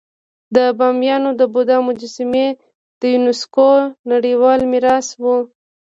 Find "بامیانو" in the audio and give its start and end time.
0.79-1.29